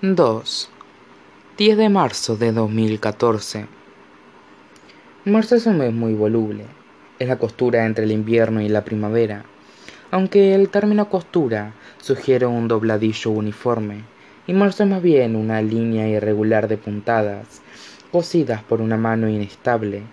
2. 0.00 0.70
10 1.56 1.76
de 1.76 1.88
marzo 1.88 2.36
de 2.36 2.52
2014. 2.52 3.66
Marzo 5.24 5.56
es 5.56 5.66
un 5.66 5.78
mes 5.78 5.92
muy 5.92 6.14
voluble. 6.14 6.66
Es 7.18 7.26
la 7.26 7.36
costura 7.40 7.84
entre 7.84 8.04
el 8.04 8.12
invierno 8.12 8.60
y 8.60 8.68
la 8.68 8.84
primavera, 8.84 9.44
aunque 10.12 10.54
el 10.54 10.68
término 10.68 11.10
costura 11.10 11.74
sugiere 12.00 12.46
un 12.46 12.68
dobladillo 12.68 13.32
uniforme, 13.32 14.04
y 14.46 14.52
marzo 14.52 14.84
es 14.84 14.88
más 14.88 15.02
bien 15.02 15.34
una 15.34 15.60
línea 15.62 16.06
irregular 16.06 16.68
de 16.68 16.76
puntadas, 16.76 17.60
cosidas 18.12 18.62
por 18.62 18.80
una 18.80 18.96
mano 18.96 19.28
inestable, 19.28 20.04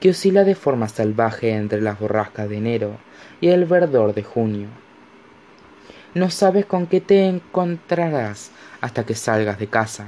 que 0.00 0.08
oscila 0.08 0.44
de 0.44 0.54
forma 0.54 0.88
salvaje 0.88 1.50
entre 1.50 1.82
las 1.82 2.00
borrascas 2.00 2.48
de 2.48 2.56
enero 2.56 2.96
y 3.42 3.48
el 3.48 3.66
verdor 3.66 4.14
de 4.14 4.22
junio. 4.22 4.83
No 6.14 6.30
sabes 6.30 6.64
con 6.64 6.86
qué 6.86 7.00
te 7.00 7.26
encontrarás 7.26 8.52
hasta 8.80 9.04
que 9.04 9.16
salgas 9.16 9.58
de 9.58 9.66
casa. 9.66 10.06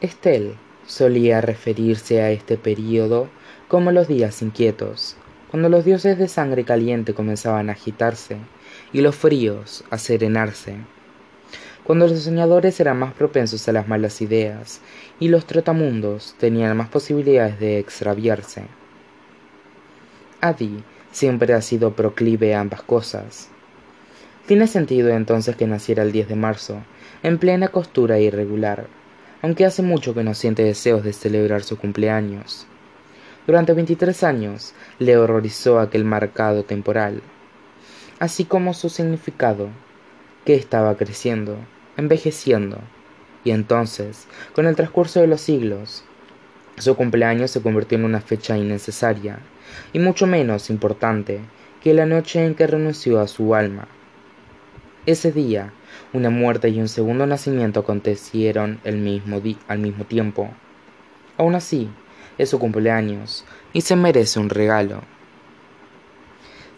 Estel 0.00 0.56
solía 0.86 1.40
referirse 1.40 2.20
a 2.20 2.32
este 2.32 2.58
período 2.58 3.28
como 3.68 3.92
los 3.92 4.08
días 4.08 4.42
inquietos, 4.42 5.16
cuando 5.52 5.68
los 5.68 5.84
dioses 5.84 6.18
de 6.18 6.26
sangre 6.26 6.64
caliente 6.64 7.14
comenzaban 7.14 7.70
a 7.70 7.74
agitarse 7.74 8.38
y 8.92 9.02
los 9.02 9.14
fríos 9.14 9.84
a 9.88 9.98
serenarse, 9.98 10.76
cuando 11.84 12.08
los 12.08 12.22
soñadores 12.22 12.80
eran 12.80 12.98
más 12.98 13.14
propensos 13.14 13.68
a 13.68 13.72
las 13.72 13.86
malas 13.86 14.20
ideas 14.20 14.80
y 15.20 15.28
los 15.28 15.46
trotamundos 15.46 16.34
tenían 16.38 16.76
más 16.76 16.88
posibilidades 16.88 17.60
de 17.60 17.78
extraviarse. 17.78 18.64
Adi 20.40 20.82
siempre 21.14 21.54
ha 21.54 21.62
sido 21.62 21.94
proclive 21.94 22.54
a 22.54 22.60
ambas 22.60 22.82
cosas, 22.82 23.48
tiene 24.46 24.66
sentido 24.66 25.10
entonces 25.10 25.54
que 25.56 25.66
naciera 25.66 26.02
el 26.02 26.10
10 26.12 26.28
de 26.28 26.34
marzo, 26.34 26.82
en 27.22 27.38
plena 27.38 27.68
costura 27.68 28.18
irregular, 28.18 28.88
aunque 29.40 29.64
hace 29.64 29.80
mucho 29.80 30.12
que 30.12 30.24
no 30.24 30.34
siente 30.34 30.64
deseos 30.64 31.04
de 31.04 31.12
celebrar 31.12 31.62
su 31.62 31.78
cumpleaños. 31.78 32.66
Durante 33.46 33.72
23 33.72 34.24
años 34.24 34.74
le 34.98 35.16
horrorizó 35.16 35.78
aquel 35.78 36.04
marcado 36.04 36.64
temporal, 36.64 37.22
así 38.18 38.44
como 38.44 38.74
su 38.74 38.90
significado, 38.90 39.68
que 40.44 40.54
estaba 40.54 40.96
creciendo, 40.96 41.56
envejeciendo, 41.96 42.80
y 43.44 43.52
entonces, 43.52 44.26
con 44.52 44.66
el 44.66 44.74
transcurso 44.74 45.20
de 45.20 45.28
los 45.28 45.40
siglos, 45.40 46.02
su 46.76 46.96
cumpleaños 46.96 47.52
se 47.52 47.62
convirtió 47.62 47.96
en 47.96 48.04
una 48.04 48.20
fecha 48.20 48.58
innecesaria, 48.58 49.38
y 49.92 49.98
mucho 49.98 50.26
menos 50.26 50.70
importante 50.70 51.40
que 51.82 51.94
la 51.94 52.06
noche 52.06 52.44
en 52.44 52.54
que 52.54 52.66
renunció 52.66 53.20
a 53.20 53.28
su 53.28 53.54
alma 53.54 53.88
ese 55.06 55.32
día, 55.32 55.70
una 56.14 56.30
muerte 56.30 56.70
y 56.70 56.80
un 56.80 56.88
segundo 56.88 57.26
nacimiento 57.26 57.80
acontecieron 57.80 58.80
al 58.86 58.96
mismo 58.96 60.04
tiempo. 60.08 60.48
Aún 61.36 61.54
así, 61.54 61.90
es 62.38 62.48
su 62.48 62.58
cumpleaños 62.58 63.44
y 63.74 63.82
se 63.82 63.96
merece 63.96 64.40
un 64.40 64.48
regalo. 64.48 65.02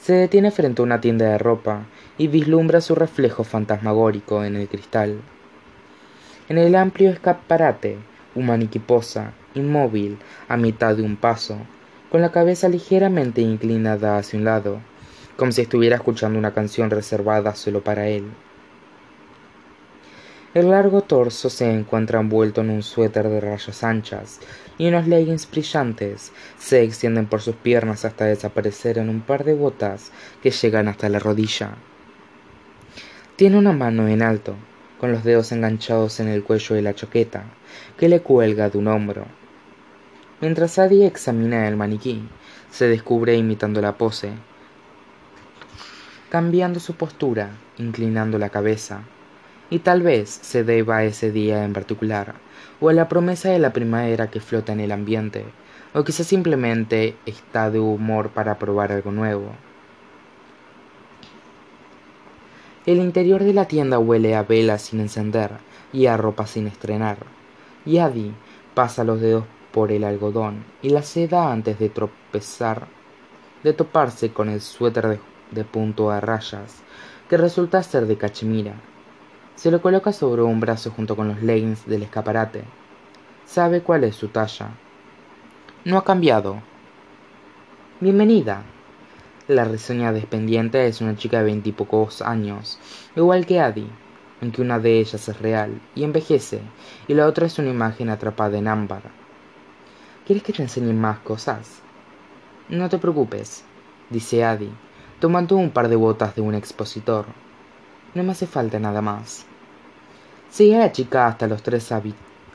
Se 0.00 0.12
detiene 0.12 0.50
frente 0.50 0.82
a 0.82 0.84
una 0.84 1.00
tienda 1.00 1.26
de 1.26 1.38
ropa 1.38 1.86
y 2.18 2.26
vislumbra 2.26 2.80
su 2.80 2.96
reflejo 2.96 3.44
fantasmagórico 3.44 4.42
en 4.42 4.56
el 4.56 4.68
cristal. 4.68 5.20
En 6.48 6.58
el 6.58 6.74
amplio 6.74 7.10
escaparate, 7.10 7.96
un 8.34 8.46
maniquí 8.46 8.80
posa, 8.80 9.34
inmóvil, 9.54 10.18
a 10.48 10.56
mitad 10.56 10.96
de 10.96 11.02
un 11.02 11.14
paso, 11.14 11.58
con 12.10 12.20
la 12.20 12.32
cabeza 12.32 12.68
ligeramente 12.68 13.40
inclinada 13.40 14.18
hacia 14.18 14.38
un 14.38 14.44
lado, 14.44 14.80
como 15.36 15.52
si 15.52 15.62
estuviera 15.62 15.96
escuchando 15.96 16.38
una 16.38 16.54
canción 16.54 16.90
reservada 16.90 17.54
solo 17.54 17.82
para 17.82 18.08
él. 18.08 18.24
El 20.54 20.70
largo 20.70 21.02
torso 21.02 21.50
se 21.50 21.70
encuentra 21.70 22.18
envuelto 22.18 22.62
en 22.62 22.70
un 22.70 22.82
suéter 22.82 23.28
de 23.28 23.40
rayas 23.40 23.84
anchas 23.84 24.40
y 24.78 24.88
unos 24.88 25.06
leggings 25.06 25.50
brillantes 25.50 26.32
se 26.58 26.82
extienden 26.82 27.26
por 27.26 27.42
sus 27.42 27.56
piernas 27.56 28.06
hasta 28.06 28.24
desaparecer 28.24 28.96
en 28.96 29.10
un 29.10 29.20
par 29.20 29.44
de 29.44 29.52
botas 29.52 30.12
que 30.42 30.50
llegan 30.50 30.88
hasta 30.88 31.10
la 31.10 31.18
rodilla. 31.18 31.74
Tiene 33.36 33.58
una 33.58 33.72
mano 33.72 34.08
en 34.08 34.22
alto, 34.22 34.54
con 34.98 35.12
los 35.12 35.24
dedos 35.24 35.52
enganchados 35.52 36.20
en 36.20 36.28
el 36.28 36.42
cuello 36.42 36.74
de 36.74 36.80
la 36.80 36.94
choqueta, 36.94 37.44
que 37.98 38.08
le 38.08 38.20
cuelga 38.20 38.70
de 38.70 38.78
un 38.78 38.88
hombro. 38.88 39.26
Mientras 40.38 40.78
Adi 40.78 41.02
examina 41.02 41.66
el 41.66 41.76
maniquí, 41.76 42.28
se 42.70 42.86
descubre 42.88 43.36
imitando 43.36 43.80
la 43.80 43.96
pose, 43.96 44.32
cambiando 46.28 46.78
su 46.78 46.94
postura, 46.94 47.52
inclinando 47.78 48.38
la 48.38 48.50
cabeza. 48.50 49.00
Y 49.70 49.78
tal 49.78 50.02
vez 50.02 50.28
se 50.28 50.62
deba 50.62 50.98
a 50.98 51.04
ese 51.04 51.32
día 51.32 51.64
en 51.64 51.72
particular, 51.72 52.34
o 52.80 52.90
a 52.90 52.92
la 52.92 53.08
promesa 53.08 53.48
de 53.48 53.58
la 53.58 53.72
primavera 53.72 54.30
que 54.30 54.40
flota 54.40 54.74
en 54.74 54.80
el 54.80 54.92
ambiente, 54.92 55.46
o 55.94 56.04
quizá 56.04 56.22
simplemente 56.22 57.16
está 57.24 57.70
de 57.70 57.80
humor 57.80 58.28
para 58.28 58.58
probar 58.58 58.92
algo 58.92 59.12
nuevo. 59.12 59.52
El 62.84 62.98
interior 62.98 63.42
de 63.42 63.54
la 63.54 63.64
tienda 63.64 63.98
huele 63.98 64.36
a 64.36 64.42
velas 64.42 64.82
sin 64.82 65.00
encender 65.00 65.52
y 65.94 66.06
a 66.06 66.18
ropa 66.18 66.46
sin 66.46 66.66
estrenar. 66.66 67.16
Y 67.86 67.98
Adi 67.98 68.32
pasa 68.74 69.02
los 69.02 69.20
dedos 69.22 69.44
por 69.76 69.92
el 69.92 70.04
algodón 70.04 70.64
y 70.80 70.88
la 70.88 71.02
seda 71.02 71.52
antes 71.52 71.78
de 71.78 71.90
tropezar, 71.90 72.86
de 73.62 73.74
toparse 73.74 74.32
con 74.32 74.48
el 74.48 74.62
suéter 74.62 75.20
de 75.50 75.64
punto 75.64 76.10
a 76.10 76.18
rayas, 76.18 76.82
que 77.28 77.36
resulta 77.36 77.82
ser 77.82 78.06
de 78.06 78.16
cachemira. 78.16 78.72
Se 79.54 79.70
lo 79.70 79.82
coloca 79.82 80.14
sobre 80.14 80.40
un 80.40 80.60
brazo 80.60 80.92
junto 80.92 81.14
con 81.14 81.28
los 81.28 81.42
leggings 81.42 81.84
del 81.84 82.04
escaparate. 82.04 82.64
Sabe 83.44 83.82
cuál 83.82 84.04
es 84.04 84.16
su 84.16 84.28
talla. 84.28 84.70
No 85.84 85.98
ha 85.98 86.04
cambiado. 86.04 86.62
Bienvenida. 88.00 88.62
La 89.46 89.66
reseña 89.66 90.10
despendiente 90.10 90.86
es 90.86 91.02
una 91.02 91.16
chica 91.16 91.40
de 91.40 91.44
veintipocos 91.44 92.22
años, 92.22 92.78
igual 93.14 93.44
que 93.44 93.60
Adi, 93.60 93.90
aunque 94.40 94.62
una 94.62 94.78
de 94.78 95.00
ellas 95.00 95.28
es 95.28 95.38
real 95.38 95.82
y 95.94 96.04
envejece, 96.04 96.62
y 97.06 97.12
la 97.12 97.26
otra 97.26 97.44
es 97.44 97.58
una 97.58 97.68
imagen 97.68 98.08
atrapada 98.08 98.56
en 98.56 98.68
ámbar. 98.68 99.25
¿Quieres 100.26 100.42
que 100.42 100.52
te 100.52 100.60
enseñe 100.60 100.92
más 100.92 101.20
cosas? 101.20 101.80
No 102.68 102.88
te 102.88 102.98
preocupes, 102.98 103.62
dice 104.10 104.42
Adi, 104.42 104.72
tomando 105.20 105.54
un 105.54 105.70
par 105.70 105.88
de 105.88 105.94
botas 105.94 106.34
de 106.34 106.40
un 106.40 106.56
expositor. 106.56 107.26
No 108.12 108.24
me 108.24 108.32
hace 108.32 108.48
falta 108.48 108.80
nada 108.80 109.00
más. 109.02 109.46
Sigue 110.50 110.74
a 110.74 110.80
la 110.80 110.90
chica 110.90 111.28
hasta 111.28 111.46
los 111.46 111.62
tres 111.62 111.92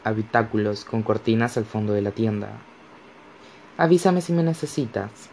habitáculos 0.04 0.84
con 0.84 1.02
cortinas 1.02 1.56
al 1.56 1.64
fondo 1.64 1.94
de 1.94 2.02
la 2.02 2.12
tienda. 2.12 2.50
Avísame 3.78 4.20
si 4.20 4.34
me 4.34 4.44
necesitas. 4.44 5.30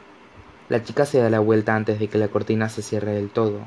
La 0.68 0.84
chica 0.84 1.06
se 1.06 1.18
da 1.18 1.30
la 1.30 1.40
vuelta 1.40 1.74
antes 1.74 1.98
de 1.98 2.06
que 2.06 2.18
la 2.18 2.28
cortina 2.28 2.68
se 2.68 2.82
cierre 2.82 3.14
del 3.14 3.30
todo, 3.30 3.62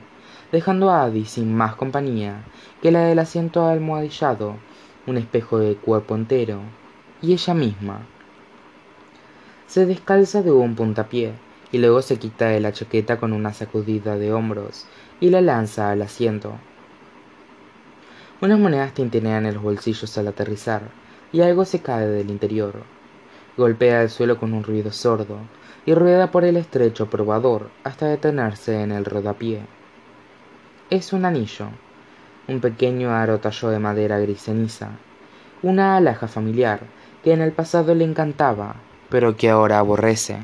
dejando 0.53 0.91
a 0.91 1.03
Adi 1.03 1.25
sin 1.25 1.53
más 1.53 1.75
compañía 1.75 2.45
que 2.81 2.93
la 2.93 3.01
del 3.01 3.19
asiento 3.19 3.67
almohadillado, 3.67 4.55
un 5.07 5.17
espejo 5.17 5.59
de 5.59 5.75
cuerpo 5.75 6.15
entero 6.15 6.61
y 7.21 7.33
ella 7.33 7.53
misma. 7.53 8.07
Se 9.71 9.85
descalza 9.85 10.41
de 10.41 10.51
un 10.51 10.75
puntapié 10.75 11.31
y 11.71 11.77
luego 11.77 12.01
se 12.01 12.19
quita 12.19 12.47
de 12.47 12.59
la 12.59 12.73
chaqueta 12.73 13.21
con 13.21 13.31
una 13.31 13.53
sacudida 13.53 14.17
de 14.17 14.33
hombros 14.33 14.85
y 15.21 15.29
la 15.29 15.39
lanza 15.39 15.91
al 15.91 16.01
asiento. 16.01 16.55
Unas 18.41 18.59
monedas 18.59 18.93
tintinean 18.93 19.45
en 19.45 19.53
los 19.53 19.63
bolsillos 19.63 20.17
al 20.17 20.27
aterrizar 20.27 20.81
y 21.31 21.39
algo 21.39 21.63
se 21.63 21.79
cae 21.79 22.05
del 22.05 22.29
interior. 22.29 22.83
Golpea 23.55 24.01
el 24.01 24.09
suelo 24.09 24.37
con 24.37 24.53
un 24.53 24.65
ruido 24.65 24.91
sordo 24.91 25.37
y 25.85 25.93
rueda 25.93 26.31
por 26.31 26.43
el 26.43 26.57
estrecho 26.57 27.09
probador 27.09 27.69
hasta 27.85 28.07
detenerse 28.07 28.81
en 28.81 28.91
el 28.91 29.05
rodapié. 29.05 29.61
Es 30.89 31.13
un 31.13 31.23
anillo, 31.23 31.67
un 32.49 32.59
pequeño 32.59 33.11
aro 33.11 33.39
tallo 33.39 33.69
de 33.69 33.79
madera 33.79 34.19
gris 34.19 34.41
ceniza, 34.41 34.89
una 35.63 35.95
alhaja 35.95 36.27
familiar 36.27 36.81
que 37.23 37.31
en 37.31 37.39
el 37.39 37.53
pasado 37.53 37.95
le 37.95 38.03
encantaba, 38.03 38.75
pero 39.11 39.35
que 39.35 39.49
ahora 39.49 39.77
aborrece. 39.77 40.37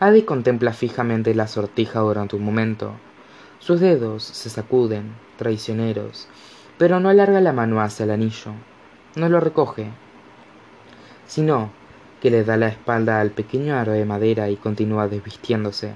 Adi 0.00 0.22
contempla 0.22 0.72
fijamente 0.72 1.34
la 1.34 1.46
sortija 1.46 2.00
durante 2.00 2.34
un 2.34 2.44
momento. 2.44 2.92
Sus 3.60 3.78
dedos 3.78 4.24
se 4.24 4.48
sacuden, 4.48 5.12
traicioneros, 5.36 6.28
pero 6.78 6.98
no 6.98 7.10
alarga 7.10 7.40
la 7.40 7.52
mano 7.52 7.80
hacia 7.82 8.04
el 8.04 8.10
anillo. 8.10 8.52
No 9.16 9.28
lo 9.28 9.38
recoge, 9.38 9.90
sino 11.26 11.70
que 12.22 12.30
le 12.30 12.42
da 12.42 12.56
la 12.56 12.68
espalda 12.68 13.20
al 13.20 13.30
pequeño 13.32 13.76
aro 13.76 13.92
de 13.92 14.06
madera 14.06 14.48
y 14.48 14.56
continúa 14.56 15.08
desvistiéndose. 15.08 15.92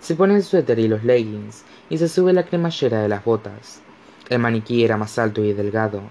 Se 0.00 0.14
pone 0.14 0.36
el 0.36 0.42
suéter 0.42 0.78
y 0.78 0.88
los 0.88 1.04
leggings 1.04 1.64
y 1.90 1.98
se 1.98 2.08
sube 2.08 2.32
la 2.32 2.44
cremallera 2.44 3.02
de 3.02 3.08
las 3.08 3.24
botas. 3.24 3.82
El 4.30 4.38
maniquí 4.38 4.84
era 4.84 4.96
más 4.96 5.18
alto 5.18 5.44
y 5.44 5.52
delgado, 5.52 6.02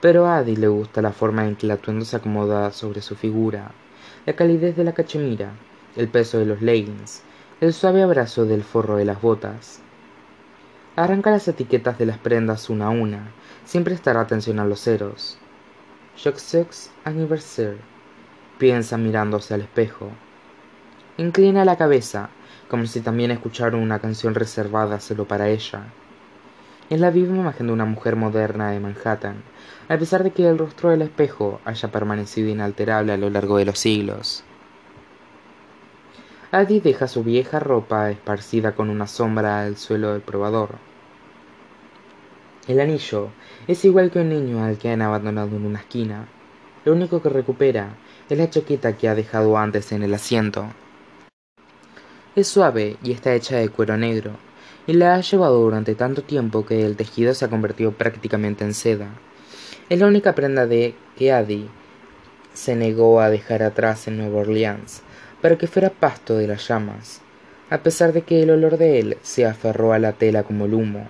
pero 0.00 0.26
a 0.26 0.38
Adi 0.38 0.56
le 0.56 0.68
gusta 0.68 1.02
la 1.02 1.12
forma 1.12 1.46
en 1.46 1.56
que 1.56 1.66
el 1.66 1.72
atuendo 1.72 2.04
se 2.04 2.16
acomoda 2.16 2.70
sobre 2.72 3.00
su 3.00 3.16
figura, 3.16 3.72
la 4.26 4.34
calidez 4.34 4.76
de 4.76 4.84
la 4.84 4.92
cachemira, 4.92 5.52
el 5.96 6.08
peso 6.08 6.38
de 6.38 6.46
los 6.46 6.60
leggings, 6.60 7.22
el 7.60 7.72
suave 7.72 8.02
abrazo 8.02 8.44
del 8.44 8.62
forro 8.62 8.96
de 8.96 9.06
las 9.06 9.20
botas. 9.22 9.80
Arranca 10.96 11.30
las 11.30 11.46
etiquetas 11.48 11.98
de 11.98 12.06
las 12.06 12.18
prendas 12.18 12.70
una 12.70 12.86
a 12.86 12.90
una. 12.90 13.32
Siempre 13.64 13.94
estará 13.94 14.20
atención 14.20 14.58
a 14.58 14.64
los 14.64 14.80
ceros. 14.80 15.38
Joxex 16.22 16.90
anniversaire. 17.04 17.78
Piensa 18.58 18.96
mirándose 18.96 19.52
al 19.52 19.60
espejo. 19.60 20.10
Inclina 21.18 21.64
la 21.64 21.76
cabeza, 21.76 22.30
como 22.68 22.86
si 22.86 23.00
también 23.00 23.30
escuchara 23.30 23.76
una 23.76 23.98
canción 23.98 24.34
reservada 24.34 25.00
solo 25.00 25.26
para 25.26 25.48
ella. 25.48 25.84
Es 26.88 27.00
la 27.00 27.10
viva 27.10 27.34
imagen 27.34 27.66
de 27.66 27.72
una 27.72 27.84
mujer 27.84 28.14
moderna 28.14 28.70
de 28.70 28.78
Manhattan, 28.78 29.42
a 29.88 29.98
pesar 29.98 30.22
de 30.22 30.30
que 30.30 30.48
el 30.48 30.56
rostro 30.56 30.90
del 30.90 31.02
espejo 31.02 31.60
haya 31.64 31.90
permanecido 31.90 32.48
inalterable 32.48 33.12
a 33.12 33.16
lo 33.16 33.28
largo 33.28 33.58
de 33.58 33.64
los 33.64 33.80
siglos. 33.80 34.44
Adi 36.52 36.78
deja 36.78 37.08
su 37.08 37.24
vieja 37.24 37.58
ropa 37.58 38.12
esparcida 38.12 38.76
con 38.76 38.88
una 38.88 39.08
sombra 39.08 39.62
al 39.62 39.76
suelo 39.76 40.12
del 40.12 40.22
probador. 40.22 40.76
El 42.68 42.78
anillo 42.78 43.30
es 43.66 43.84
igual 43.84 44.12
que 44.12 44.20
un 44.20 44.28
niño 44.28 44.64
al 44.64 44.78
que 44.78 44.90
han 44.90 45.02
abandonado 45.02 45.56
en 45.56 45.66
una 45.66 45.80
esquina. 45.80 46.28
Lo 46.84 46.92
único 46.92 47.20
que 47.20 47.30
recupera 47.30 47.96
es 48.30 48.38
la 48.38 48.48
chaqueta 48.48 48.96
que 48.96 49.08
ha 49.08 49.16
dejado 49.16 49.58
antes 49.58 49.90
en 49.90 50.04
el 50.04 50.14
asiento. 50.14 50.66
Es 52.36 52.46
suave 52.46 52.96
y 53.02 53.10
está 53.10 53.34
hecha 53.34 53.56
de 53.56 53.70
cuero 53.70 53.96
negro, 53.96 54.32
y 54.86 54.92
la 54.94 55.14
ha 55.14 55.20
llevado 55.20 55.60
durante 55.60 55.94
tanto 55.94 56.22
tiempo 56.22 56.64
que 56.64 56.84
el 56.84 56.96
tejido 56.96 57.34
se 57.34 57.44
ha 57.44 57.48
convertido 57.48 57.92
prácticamente 57.92 58.64
en 58.64 58.74
seda. 58.74 59.08
Es 59.88 59.98
la 59.98 60.06
única 60.06 60.34
prenda 60.34 60.66
de 60.66 60.94
que 61.16 61.32
Adi 61.32 61.68
se 62.54 62.74
negó 62.74 63.20
a 63.20 63.30
dejar 63.30 63.62
atrás 63.62 64.08
en 64.08 64.18
Nueva 64.18 64.40
Orleans, 64.40 65.02
para 65.42 65.56
que 65.56 65.66
fuera 65.66 65.90
pasto 65.90 66.36
de 66.36 66.48
las 66.48 66.66
llamas, 66.66 67.20
a 67.70 67.78
pesar 67.78 68.12
de 68.12 68.22
que 68.22 68.42
el 68.42 68.50
olor 68.50 68.78
de 68.78 68.98
él 68.98 69.18
se 69.22 69.46
aferró 69.46 69.92
a 69.92 69.98
la 69.98 70.12
tela 70.12 70.42
como 70.42 70.64
el 70.64 70.74
humo, 70.74 71.08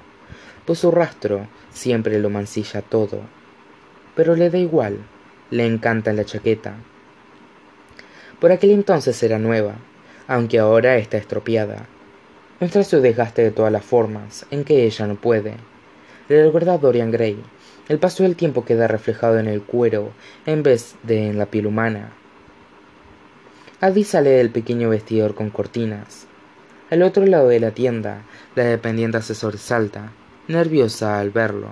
pues 0.64 0.80
su 0.80 0.90
rastro 0.90 1.46
siempre 1.70 2.18
lo 2.18 2.30
mancilla 2.30 2.82
todo. 2.82 3.20
Pero 4.14 4.34
le 4.34 4.50
da 4.50 4.58
igual, 4.58 4.98
le 5.50 5.66
encanta 5.66 6.12
la 6.12 6.24
chaqueta. 6.24 6.74
Por 8.40 8.52
aquel 8.52 8.70
entonces 8.70 9.22
era 9.22 9.38
nueva, 9.38 9.76
aunque 10.26 10.58
ahora 10.58 10.96
está 10.96 11.16
estropeada. 11.16 11.86
Muestra 12.58 12.84
su 12.84 13.02
desgaste 13.02 13.42
de 13.42 13.50
todas 13.50 13.70
las 13.70 13.84
formas, 13.84 14.46
en 14.50 14.64
que 14.64 14.84
ella 14.84 15.06
no 15.06 15.16
puede. 15.16 15.56
Le 16.28 16.42
recuerda 16.42 16.72
a 16.72 16.78
Dorian 16.78 17.10
Gray, 17.10 17.42
el 17.90 17.98
paso 17.98 18.22
del 18.22 18.34
tiempo 18.34 18.64
queda 18.64 18.88
reflejado 18.88 19.38
en 19.38 19.46
el 19.46 19.62
cuero 19.62 20.12
en 20.46 20.62
vez 20.62 20.96
de 21.02 21.28
en 21.28 21.36
la 21.36 21.46
piel 21.46 21.66
humana. 21.66 22.14
Adi 23.80 24.04
sale 24.04 24.30
del 24.30 24.50
pequeño 24.50 24.88
vestidor 24.88 25.34
con 25.34 25.50
cortinas. 25.50 26.26
Al 26.90 27.02
otro 27.02 27.26
lado 27.26 27.48
de 27.48 27.60
la 27.60 27.72
tienda, 27.72 28.22
la 28.54 28.64
dependiente 28.64 29.20
se 29.20 29.34
sobresalta, 29.34 30.12
nerviosa 30.48 31.20
al 31.20 31.30
verlo. 31.30 31.68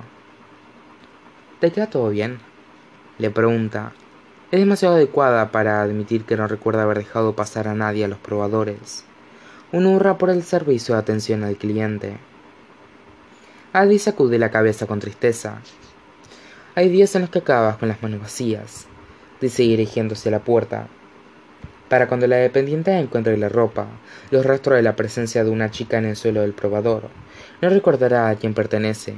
¿Te 1.60 1.72
queda 1.72 1.88
todo 1.88 2.10
bien? 2.10 2.40
le 3.16 3.30
pregunta. 3.30 3.94
Es 4.50 4.60
demasiado 4.60 4.96
adecuada 4.96 5.50
para 5.50 5.80
admitir 5.80 6.24
que 6.24 6.36
no 6.36 6.46
recuerda 6.46 6.82
haber 6.82 6.98
dejado 6.98 7.34
pasar 7.34 7.68
a 7.68 7.74
nadie 7.74 8.04
a 8.04 8.08
los 8.08 8.18
probadores. 8.18 9.06
Un 9.72 9.86
hurra 9.86 10.18
por 10.18 10.30
el 10.30 10.42
servicio 10.42 10.94
de 10.94 11.00
atención 11.00 11.42
al 11.42 11.56
cliente. 11.56 12.16
Adi 13.72 13.98
sacude 13.98 14.38
la 14.38 14.50
cabeza 14.50 14.86
con 14.86 15.00
tristeza. 15.00 15.60
Hay 16.76 16.88
días 16.88 17.14
en 17.16 17.22
los 17.22 17.30
que 17.30 17.40
acabas 17.40 17.76
con 17.78 17.88
las 17.88 18.02
manos 18.02 18.20
vacías, 18.20 18.86
dice 19.40 19.62
dirigiéndose 19.64 20.28
a 20.28 20.32
la 20.32 20.40
puerta. 20.40 20.86
Para 21.88 22.06
cuando 22.06 22.26
la 22.26 22.36
dependiente 22.36 22.96
encuentre 22.96 23.36
la 23.36 23.48
ropa, 23.48 23.86
los 24.30 24.46
rastros 24.46 24.76
de 24.76 24.82
la 24.82 24.96
presencia 24.96 25.42
de 25.42 25.50
una 25.50 25.70
chica 25.70 25.98
en 25.98 26.04
el 26.04 26.16
suelo 26.16 26.42
del 26.42 26.52
probador, 26.52 27.08
no 27.60 27.68
recordará 27.68 28.28
a 28.28 28.36
quién 28.36 28.54
pertenece, 28.54 29.14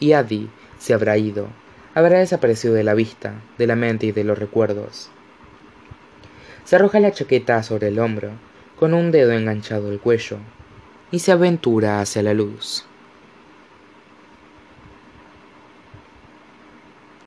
y 0.00 0.12
Adi 0.12 0.50
se 0.78 0.92
habrá 0.92 1.16
ido, 1.16 1.48
habrá 1.94 2.18
desaparecido 2.18 2.74
de 2.74 2.84
la 2.84 2.94
vista, 2.94 3.34
de 3.56 3.66
la 3.66 3.76
mente 3.76 4.06
y 4.06 4.12
de 4.12 4.24
los 4.24 4.38
recuerdos. 4.38 5.10
Se 6.64 6.76
arroja 6.76 7.00
la 7.00 7.12
chaqueta 7.12 7.62
sobre 7.62 7.88
el 7.88 7.98
hombro, 7.98 8.30
con 8.78 8.94
un 8.94 9.10
dedo 9.10 9.32
enganchado 9.32 9.88
al 9.88 10.00
cuello, 10.00 10.38
y 11.10 11.18
se 11.20 11.32
aventura 11.32 12.00
hacia 12.00 12.22
la 12.22 12.34
luz. 12.34 12.84